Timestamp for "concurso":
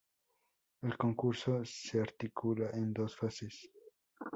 0.97-1.63